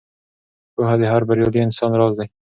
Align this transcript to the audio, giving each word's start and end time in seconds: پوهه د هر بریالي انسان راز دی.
پوهه 0.73 0.95
د 0.99 1.03
هر 1.13 1.21
بریالي 1.27 1.59
انسان 1.63 1.91
راز 1.99 2.13
دی. 2.19 2.27